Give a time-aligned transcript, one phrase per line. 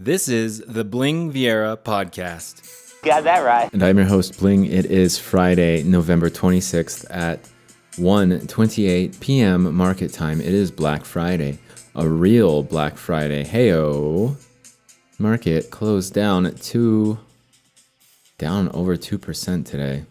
[0.00, 3.02] This is the Bling Viera podcast.
[3.02, 3.68] Got that right.
[3.72, 4.66] And I'm your host, Bling.
[4.66, 7.42] It is Friday, November 26th at
[7.96, 9.74] 1:28 p.m.
[9.74, 10.40] market time.
[10.40, 11.58] It is Black Friday,
[11.96, 13.42] a real Black Friday.
[13.44, 14.36] Heyo.
[15.18, 17.18] Market closed down at 2
[18.38, 20.04] down over 2% today.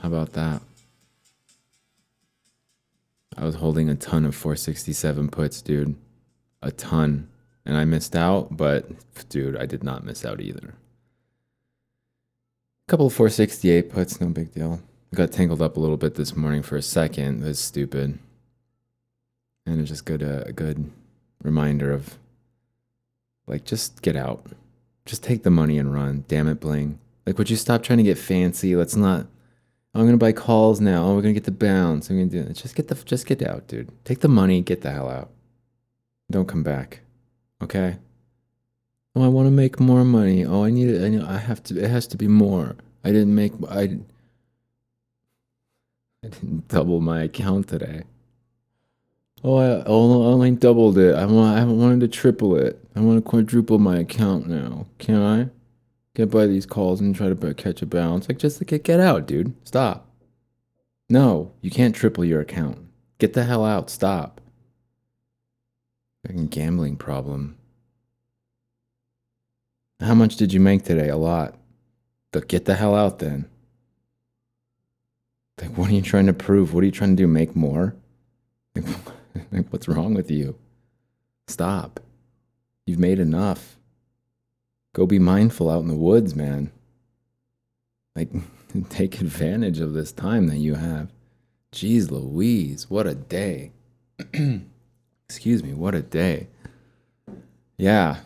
[0.00, 0.60] How about that?
[3.36, 5.94] I was holding a ton of 467 puts, dude.
[6.62, 7.28] A ton.
[7.66, 8.86] And I missed out, but
[9.28, 10.74] dude, I did not miss out either.
[12.86, 14.82] A couple of 468 puts, no big deal.
[15.14, 17.40] got tangled up a little bit this morning for a second.
[17.40, 18.18] That's stupid.
[19.64, 20.90] And it's just good uh, a good
[21.42, 22.18] reminder of
[23.46, 24.44] like just get out.
[25.06, 26.24] Just take the money and run.
[26.28, 26.98] Damn it, Bling.
[27.24, 28.76] Like would you stop trying to get fancy?
[28.76, 29.26] Let's not
[29.94, 31.06] oh, I'm gonna buy calls now.
[31.06, 32.10] Oh, we're gonna get the bounce.
[32.10, 32.54] I'm gonna do it.
[32.54, 33.90] Just get the just get out, dude.
[34.04, 35.30] Take the money, get the hell out.
[36.30, 37.00] Don't come back.
[37.64, 37.96] Okay.
[39.16, 40.44] Oh, I want to make more money.
[40.44, 41.02] Oh, I need it.
[41.02, 41.82] I know I have to.
[41.82, 42.76] It has to be more.
[43.02, 43.52] I didn't make.
[43.70, 43.98] I.
[46.22, 48.02] I didn't double my account today.
[49.42, 51.14] Oh, I only doubled it.
[51.14, 51.58] I want.
[51.58, 52.78] I wanted to triple it.
[52.94, 54.86] I want to quadruple my account now.
[54.98, 55.48] Can I?
[56.14, 58.28] Get by these calls and try to catch a bounce.
[58.28, 59.54] Like just get get out, dude.
[59.64, 60.06] Stop.
[61.08, 62.78] No, you can't triple your account.
[63.18, 63.88] Get the hell out.
[63.88, 64.40] Stop.
[66.26, 67.56] Fucking gambling problem.
[70.00, 71.08] How much did you make today?
[71.08, 71.56] A lot.
[72.32, 73.48] But get the hell out then.
[75.60, 76.74] Like, what are you trying to prove?
[76.74, 77.26] What are you trying to do?
[77.26, 77.94] Make more?
[78.74, 80.56] Like, what's wrong with you?
[81.46, 82.00] Stop.
[82.86, 83.76] You've made enough.
[84.94, 86.72] Go be mindful out in the woods, man.
[88.16, 88.30] Like,
[88.88, 91.12] take advantage of this time that you have.
[91.72, 93.72] Jeez Louise, what a day.
[95.34, 96.46] Excuse me, what a day.
[97.76, 98.18] Yeah.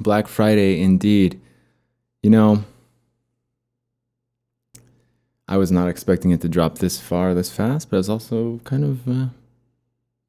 [0.00, 1.38] Black Friday indeed.
[2.22, 2.64] You know,
[5.46, 8.58] I was not expecting it to drop this far this fast, but I was also
[8.64, 9.26] kind of, uh,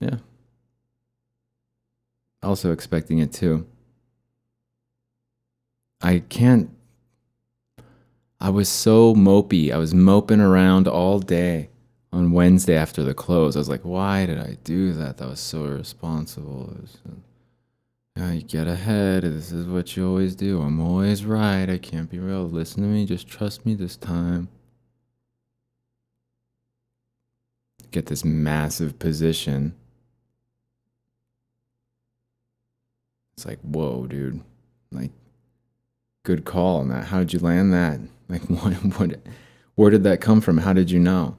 [0.01, 0.17] yeah.
[2.43, 3.65] Also expecting it too.
[6.01, 6.71] I can't.
[8.37, 9.71] I was so mopey.
[9.71, 11.69] I was moping around all day
[12.13, 13.55] on Wednesday after the close.
[13.55, 15.17] I was like, why did I do that?
[15.17, 16.71] That was so irresponsible.
[16.79, 16.97] Was,
[18.21, 19.23] uh, you get ahead.
[19.23, 20.61] This is what you always do.
[20.61, 21.67] I'm always right.
[21.67, 22.43] I can't be real.
[22.43, 23.07] Listen to me.
[23.07, 24.47] Just trust me this time.
[27.89, 29.73] Get this massive position.
[33.35, 34.41] It's like, whoa, dude.
[34.91, 35.11] Like,
[36.21, 37.05] good call on that.
[37.05, 37.99] How did you land that?
[38.29, 39.19] Like, what, what,
[39.73, 40.59] where did that come from?
[40.59, 41.37] How did you know?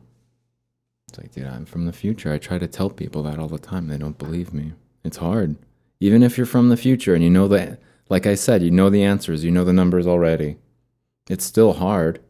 [1.15, 2.33] It's like, dude, I'm from the future.
[2.33, 3.87] I try to tell people that all the time.
[3.87, 4.73] They don't believe me.
[5.05, 5.55] It's hard.
[6.01, 8.91] Even if you're from the future and you know that, like I said, you know
[8.91, 10.57] the answers, you know the numbers already.
[11.29, 12.21] It's still hard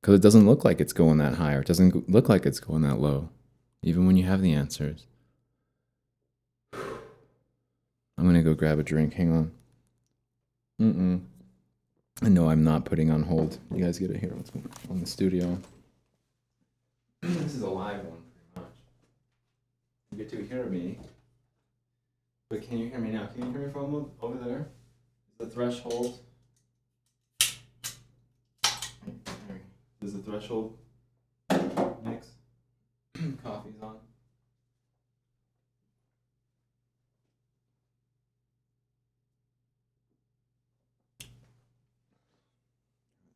[0.00, 2.58] because it doesn't look like it's going that high or it doesn't look like it's
[2.58, 3.28] going that low,
[3.84, 5.06] even when you have the answers.
[6.74, 9.14] I'm going to go grab a drink.
[9.14, 9.52] Hang on.
[10.82, 11.20] Mm-mm.
[12.22, 13.58] No, I'm not putting on hold.
[13.72, 14.34] You guys get it here
[14.90, 15.56] on the studio.
[17.40, 18.22] this is a live one,
[18.54, 18.76] pretty much.
[20.12, 20.96] You get to hear me.
[22.48, 23.26] But can you hear me now?
[23.26, 24.68] Can you hear me from over there?
[25.40, 26.20] Is the threshold?
[30.00, 30.78] Is the threshold
[32.04, 32.28] mix?
[33.42, 33.96] Coffee's on.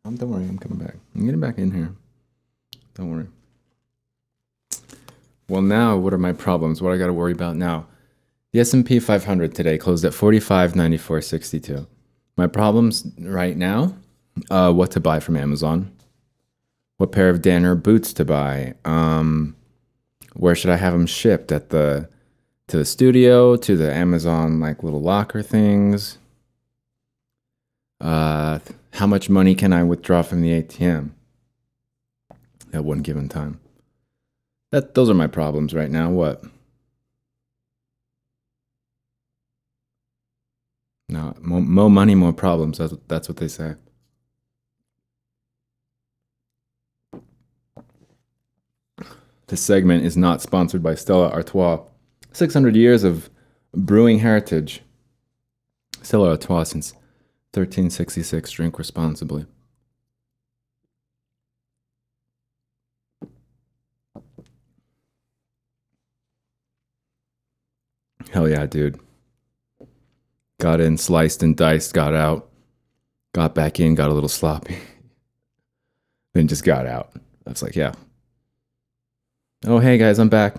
[0.05, 0.95] Um, don't worry, I'm coming back.
[1.17, 1.93] I'm getting back in here.
[2.95, 3.27] Don't worry.
[5.51, 6.81] Well, now what are my problems?
[6.81, 7.89] What I got to worry about now?
[8.53, 11.89] The S&P 500 today closed at 45.94.62.
[12.37, 13.97] My problems right now,
[14.49, 15.91] uh, what to buy from Amazon,
[16.99, 19.57] what pair of Danner boots to buy, um,
[20.35, 22.09] where should I have them shipped at the
[22.69, 26.19] to the studio, to the Amazon like little locker things.
[28.01, 28.61] Uh,
[28.93, 31.11] how much money can I withdraw from the ATM
[32.73, 33.59] at one given time?
[34.73, 36.11] That those are my problems right now.
[36.11, 36.45] What?
[41.09, 42.79] No, more, more money, more problems.
[42.79, 43.75] That's, that's what they say.
[49.49, 51.83] This segment is not sponsored by Stella Artois.
[52.33, 53.29] 600 years of
[53.75, 54.83] brewing heritage.
[56.03, 56.93] Stella Artois since
[57.55, 58.49] 1366.
[58.53, 59.47] Drink responsibly.
[68.31, 68.99] Hell yeah, dude.
[70.61, 72.49] got in, sliced and diced, got out,
[73.35, 74.79] got back in, got a little sloppy,
[76.35, 77.11] then just got out.
[77.47, 77.93] I was like, yeah.
[79.67, 80.55] Oh, hey guys, I'm back.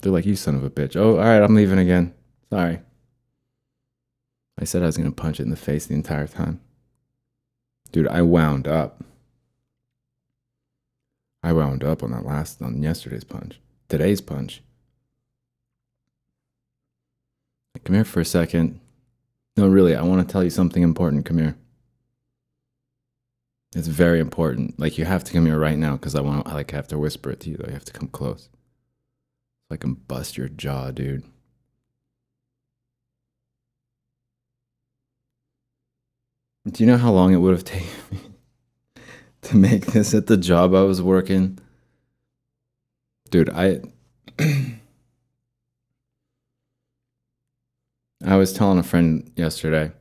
[0.00, 0.94] They're like, you son of a bitch.
[0.94, 2.14] Oh, all right, I'm leaving again.
[2.50, 2.80] Sorry.
[4.58, 6.60] I said I was going to punch it in the face the entire time.
[7.92, 9.02] Dude, I wound up.
[11.42, 13.60] I wound up on that last, on yesterday's punch.
[13.88, 14.62] Today's punch.
[17.86, 18.80] Come here for a second.
[19.56, 21.24] No, really, I want to tell you something important.
[21.24, 21.56] Come here.
[23.76, 24.76] It's very important.
[24.76, 26.48] Like you have to come here right now because I want.
[26.48, 27.56] I like have to whisper it to you.
[27.56, 28.48] Though you have to come close,
[29.68, 31.22] so I can bust your jaw, dude.
[36.68, 38.18] Do you know how long it would have taken me
[39.42, 41.60] to make this at the job I was working?
[43.30, 43.82] Dude, I
[48.26, 49.92] I was telling a friend yesterday,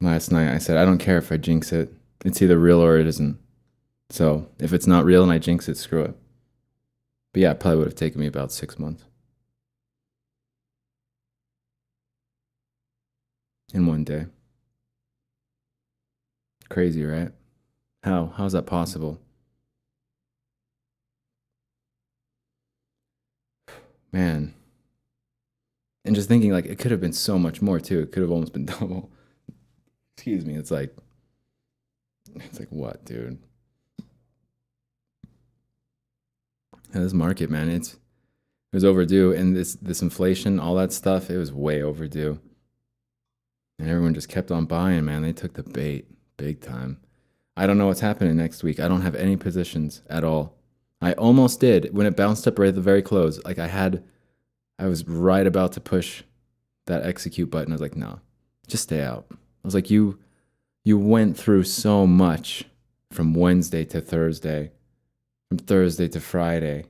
[0.00, 1.92] last night, I said, I don't care if I jinx it.
[2.24, 3.38] It's either real or it isn't.
[4.08, 6.16] So if it's not real and I jinx it, screw it.
[7.34, 9.04] But yeah, it probably would have taken me about six months.
[13.74, 14.26] In one day.
[16.70, 17.32] Crazy, right?
[18.02, 18.32] How?
[18.36, 19.20] How is that possible?
[24.12, 24.54] Man.
[26.04, 28.00] And just thinking, like, it could have been so much more too.
[28.00, 29.10] It could have almost been double.
[30.16, 30.54] Excuse me.
[30.54, 30.94] It's like,
[32.34, 33.38] it's like, what, dude?
[36.94, 37.98] Yeah, this market, man, it's, it
[38.74, 39.32] was overdue.
[39.32, 42.38] And this, this inflation, all that stuff, it was way overdue.
[43.78, 45.22] And everyone just kept on buying, man.
[45.22, 46.06] They took the bait
[46.36, 47.00] big time.
[47.56, 48.80] I don't know what's happening next week.
[48.80, 50.56] I don't have any positions at all.
[51.00, 53.42] I almost did when it bounced up right at the very close.
[53.44, 54.04] Like I had,
[54.82, 56.24] I was right about to push
[56.86, 57.72] that execute button.
[57.72, 58.18] I was like, no,
[58.66, 59.26] just stay out.
[59.30, 60.18] I was like, you,
[60.82, 62.64] you went through so much
[63.12, 64.72] from Wednesday to Thursday,
[65.48, 66.86] from Thursday to Friday.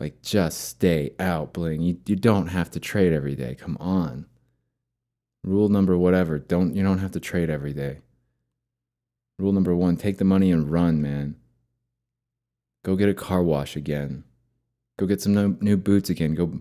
[0.00, 1.82] Like, just stay out, Bling.
[1.82, 3.54] You, you don't have to trade every day.
[3.54, 4.26] Come on.
[5.44, 6.40] Rule number whatever.
[6.40, 7.98] Don't you don't have to trade every day.
[9.38, 11.36] Rule number one: take the money and run, man.
[12.82, 14.24] Go get a car wash again.
[14.98, 16.34] Go get some new boots again.
[16.34, 16.60] Go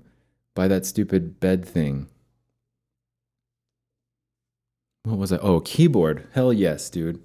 [0.56, 2.08] buy that stupid bed thing.
[5.04, 5.38] What was I?
[5.38, 6.28] Oh, keyboard.
[6.32, 7.24] Hell yes, dude.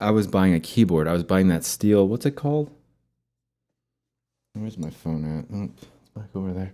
[0.00, 1.08] I was buying a keyboard.
[1.08, 2.06] I was buying that steel.
[2.06, 2.70] What's it called?
[4.54, 5.46] Where's my phone at?
[5.52, 6.72] Oh, it's back over there.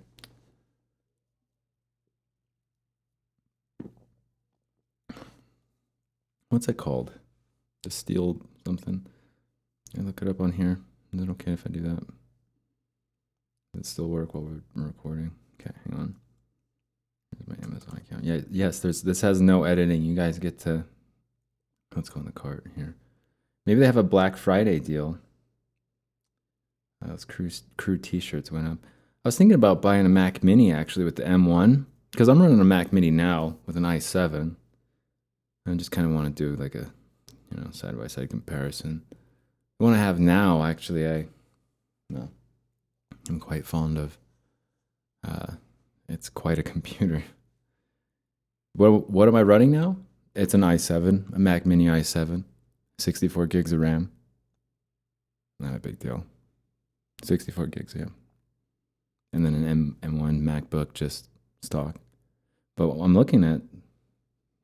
[6.50, 7.12] What's it called?
[7.82, 9.06] The steel something.
[9.98, 10.80] I look it up on here.
[11.12, 12.06] Is it okay if I do that?
[13.72, 15.32] Does it still work while we're recording?
[15.64, 16.16] Okay, hang on.
[17.32, 18.24] Here's my Amazon account.
[18.24, 20.02] Yeah, yes, there's this has no editing.
[20.02, 20.84] You guys get to
[21.94, 22.96] let's go in the cart here.
[23.66, 25.18] Maybe they have a Black Friday deal.
[27.00, 28.78] Those crew crew t-shirts went up.
[29.24, 32.60] I was thinking about buying a Mac Mini actually with the M1 because I'm running
[32.60, 34.56] a Mac Mini now with an i7.
[35.66, 36.92] I just kind of want to do like a
[37.50, 39.02] you know side by side comparison.
[39.78, 41.26] The one I have now actually I
[42.08, 42.30] no
[43.28, 44.18] I'm quite fond of.
[45.24, 45.54] Uh,
[46.08, 47.22] it's quite a computer.
[48.74, 49.96] What what am I running now?
[50.34, 52.44] It's an i7, a Mac Mini i7,
[52.98, 54.10] 64 gigs of RAM.
[55.60, 56.24] Not a big deal.
[57.22, 58.06] 64 gigs, yeah.
[59.32, 61.28] And then an M M1 MacBook, just
[61.62, 61.96] stock.
[62.76, 63.62] But I'm looking at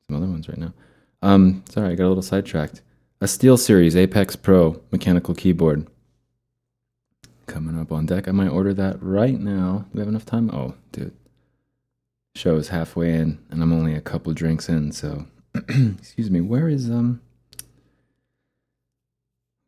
[0.06, 0.74] some other ones right now.
[1.22, 2.82] Um, sorry, I got a little sidetracked.
[3.20, 5.86] A SteelSeries Apex Pro mechanical keyboard
[7.50, 8.28] coming up on deck.
[8.28, 9.84] I might order that right now.
[9.88, 10.50] Do we have enough time?
[10.50, 11.12] Oh, dude.
[12.36, 15.26] Show is halfway in, and I'm only a couple drinks in, so
[15.68, 16.40] excuse me.
[16.40, 17.20] Where is um?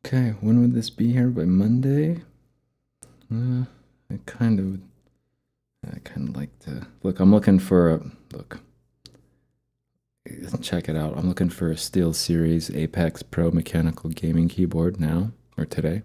[0.07, 1.29] Okay, when would this be here?
[1.29, 2.23] By Monday?
[3.33, 3.65] Uh,
[4.11, 7.19] I kind of, I kind of like to look.
[7.19, 8.01] I'm looking for a
[8.33, 8.61] look.
[10.61, 11.19] Check it out.
[11.19, 16.03] I'm looking for a SteelSeries Apex Pro mechanical gaming keyboard now or today.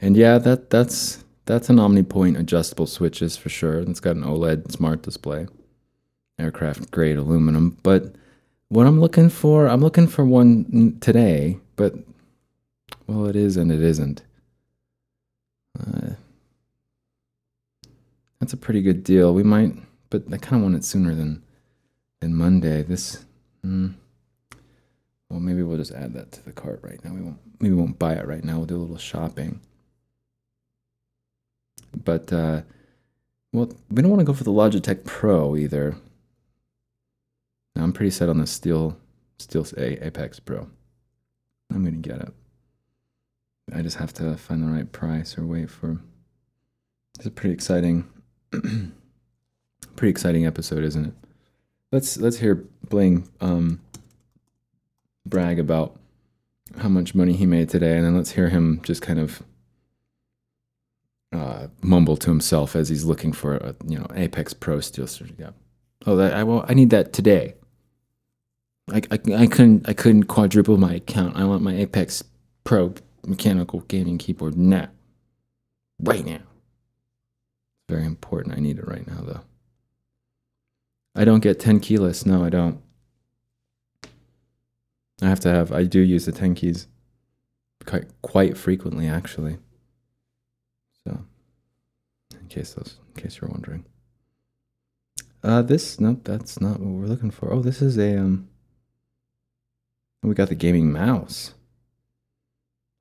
[0.00, 3.78] And yeah, that that's that's an OmniPoint adjustable switches for sure.
[3.78, 5.46] It's got an OLED smart display,
[6.38, 7.78] aircraft grade aluminum.
[7.82, 8.14] But
[8.68, 11.58] what I'm looking for, I'm looking for one today.
[11.76, 11.94] But
[13.06, 14.22] well, it is and it isn't.
[15.80, 16.10] Uh,
[18.40, 19.32] that's a pretty good deal.
[19.34, 19.74] We might,
[20.10, 21.42] but I kind of want it sooner than
[22.20, 22.82] than Monday.
[22.82, 23.24] This,
[23.64, 23.94] mm,
[25.30, 27.12] well, maybe we'll just add that to the cart right now.
[27.12, 28.58] We won't, maybe we won't buy it right now.
[28.58, 29.60] We'll do a little shopping.
[32.04, 32.62] But uh,
[33.52, 35.96] well, we don't want to go for the Logitech Pro either.
[37.76, 38.98] I'm pretty set on the Steel
[39.38, 40.68] Steel A- Apex Pro.
[41.72, 42.32] I'm gonna get it.
[43.72, 46.00] I just have to find the right price or wait for.
[47.16, 48.08] It's a pretty exciting,
[48.50, 51.14] pretty exciting episode, isn't it?
[51.92, 53.80] Let's let's hear Bling um,
[55.26, 55.96] brag about
[56.78, 59.42] how much money he made today, and then let's hear him just kind of
[61.32, 65.08] uh, mumble to himself as he's looking for a you know Apex Pro Steel
[65.38, 65.50] Yeah,
[66.06, 67.54] Oh, that I well, I need that today.
[68.90, 71.36] I, I, I couldn't I couldn't quadruple my account.
[71.36, 72.24] I want my Apex
[72.64, 72.94] Pro
[73.26, 74.88] mechanical gaming keyboard now.
[76.00, 76.40] Right now.
[77.88, 78.56] Very important.
[78.56, 79.40] I need it right now though.
[81.14, 82.24] I don't get 10 keyless.
[82.24, 82.80] No, I don't.
[85.20, 86.86] I have to have I do use the 10 keys
[87.84, 89.58] quite quite frequently actually.
[92.32, 93.84] In case those in case you're wondering.
[95.42, 97.52] Uh this nope, that's not what we're looking for.
[97.52, 98.48] Oh, this is a um
[100.22, 101.54] we got the gaming mouse.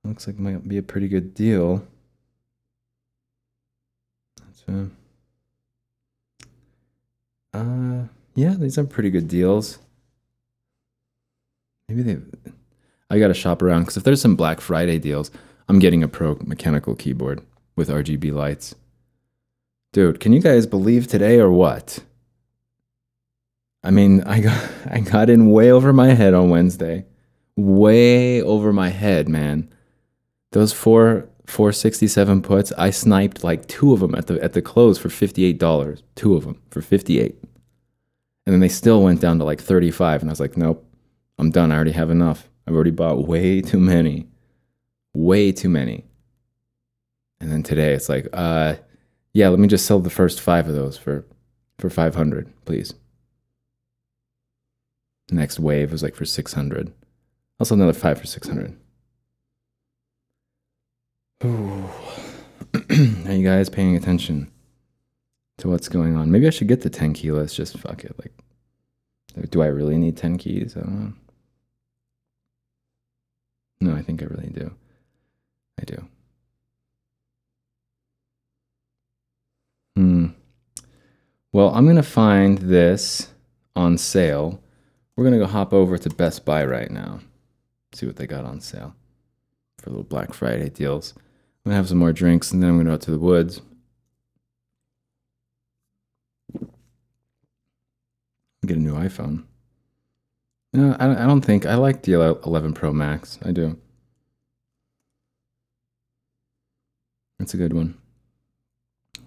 [0.03, 1.85] Looks like might be a pretty good deal.
[4.39, 4.85] That's uh,
[7.57, 8.03] uh
[8.35, 9.79] yeah, these are pretty good deals.
[11.89, 12.17] Maybe they
[13.09, 15.31] I gotta shop around because if there's some Black Friday deals,
[15.67, 17.41] I'm getting a pro mechanical keyboard
[17.75, 18.75] with RGB lights.
[19.97, 22.03] Dude, can you guys believe today or what?
[23.83, 27.07] I mean, I got I got in way over my head on Wednesday.
[27.55, 29.73] Way over my head, man.
[30.51, 34.99] Those four 467 puts, I sniped like two of them at the at the close
[34.99, 36.03] for $58.
[36.13, 37.35] Two of them for 58.
[38.45, 40.85] And then they still went down to like 35 and I was like, "Nope.
[41.39, 41.71] I'm done.
[41.71, 42.47] I already have enough.
[42.67, 44.27] I've already bought way too many.
[45.15, 46.05] Way too many."
[47.41, 48.75] And then today it's like, "Uh,
[49.37, 51.23] yeah, let me just sell the first 5 of those for
[51.77, 52.95] for 500, please."
[55.29, 56.91] Next wave was like for 600.
[57.59, 58.75] Also another 5 for 600.
[61.45, 61.89] Ooh.
[63.27, 64.51] Are you guys paying attention
[65.57, 66.31] to what's going on?
[66.31, 67.53] Maybe I should get the 10 keyless.
[67.53, 68.15] Just fuck it.
[68.17, 70.75] Like, do I really need 10 keys?
[70.75, 71.13] I don't know.
[73.81, 74.73] No, I think I really do.
[75.79, 76.07] I do.
[79.95, 80.27] Hmm.
[81.57, 83.29] Well, I'm going to find this
[83.75, 84.61] on sale.
[85.15, 87.21] We're going to go hop over to Best Buy right now.
[87.93, 88.93] See what they got on sale
[89.79, 91.15] for little Black Friday deals.
[91.17, 91.23] I'm
[91.63, 93.17] going to have some more drinks and then I'm going to go out to the
[93.17, 93.61] woods.
[98.63, 99.45] Get a new iPhone.
[100.73, 101.65] No, I, don't think.
[101.65, 102.13] I like the
[102.45, 103.39] 11 Pro Max.
[103.43, 103.79] I do.
[107.39, 107.97] That's a good one.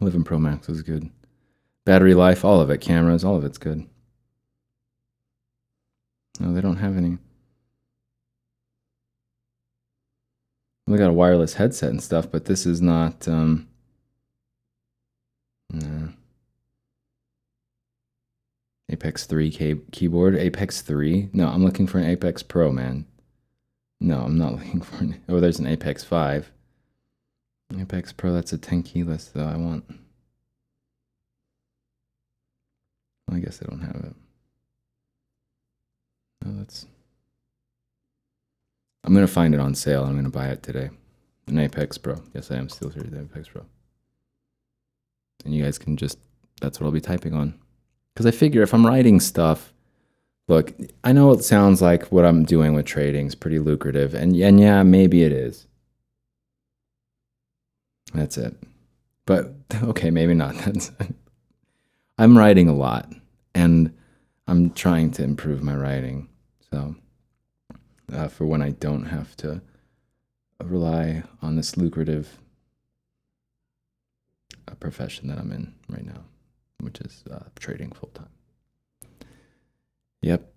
[0.01, 1.11] 11 Pro Max is good.
[1.91, 2.81] Battery life, all of it.
[2.81, 3.85] Cameras, all of it's good.
[6.39, 7.19] No, they don't have any.
[10.87, 13.27] They got a wireless headset and stuff, but this is not.
[13.27, 13.67] Um,
[15.73, 16.11] no.
[18.89, 20.37] Apex 3 key- keyboard.
[20.37, 21.31] Apex 3?
[21.33, 23.05] No, I'm looking for an Apex Pro, man.
[24.01, 25.21] No, I'm not looking for an.
[25.29, 26.53] Oh, there's an Apex 5.
[27.81, 29.45] Apex Pro, that's a 10 keyless, though.
[29.49, 29.93] I want.
[33.33, 34.15] I guess I don't have it.
[36.45, 36.87] No, that's.
[39.05, 40.05] I'm gonna find it on sale.
[40.05, 40.91] I'm gonna buy it today.
[41.47, 42.23] An Apex Pro.
[42.35, 43.03] Yes, I am still here.
[43.03, 43.65] The Apex Pro.
[45.45, 46.19] And you guys can just.
[46.61, 47.55] That's what I'll be typing on.
[48.15, 49.73] Because I figure if I'm writing stuff,
[50.49, 54.35] look, I know it sounds like what I'm doing with trading is pretty lucrative, and
[54.37, 55.67] and yeah, maybe it is.
[58.13, 58.57] That's it.
[59.27, 60.55] But okay, maybe not.
[60.65, 60.91] That's.
[62.19, 63.11] I'm writing a lot,
[63.55, 63.95] and
[64.47, 66.29] I'm trying to improve my writing.
[66.71, 66.97] So,
[68.13, 69.63] uh, for when I don't have to
[70.63, 72.39] rely on this lucrative
[74.69, 76.25] uh, profession that I'm in right now,
[76.81, 78.29] which is uh, trading full time.
[80.23, 80.53] Yep.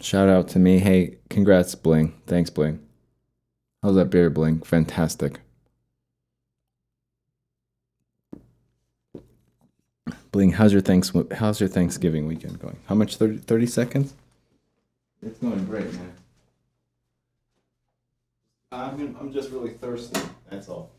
[0.00, 0.78] Shout out to me.
[0.78, 2.14] Hey, congrats, Bling.
[2.26, 2.80] Thanks, Bling.
[3.82, 4.60] How's that beer, Bling?
[4.62, 5.40] Fantastic.
[10.34, 12.76] Bling, how's your thanks how's your Thanksgiving weekend going?
[12.86, 14.14] How much 30, 30 seconds?
[15.22, 16.12] It's going great, man.
[18.72, 20.20] I'm I'm just really thirsty.
[20.50, 20.90] That's all.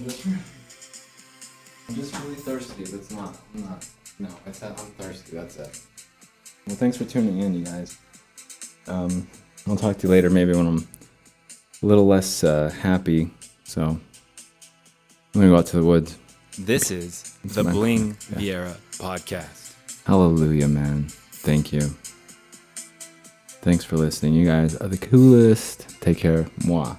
[0.00, 2.84] I'm just, I'm just really thirsty.
[2.84, 3.36] That's not.
[3.54, 3.86] I'm not.
[4.18, 5.36] No, I said I'm thirsty.
[5.36, 5.78] That's it.
[6.66, 7.98] Well, thanks for tuning in, you guys.
[8.86, 9.28] Um,
[9.66, 10.30] I'll talk to you later.
[10.30, 10.88] Maybe when I'm
[11.82, 13.30] a little less uh, happy.
[13.64, 14.00] So
[15.34, 16.18] I'm gonna go out to the woods.
[16.58, 18.38] This is It's the Bling yeah.
[18.38, 19.72] Viera podcast.
[20.04, 21.06] Hallelujah, man.
[21.08, 21.80] Thank you.
[23.62, 24.34] Thanks for listening.
[24.34, 25.86] You guys are the coolest.
[26.02, 26.44] Take care.
[26.60, 26.98] Mwah.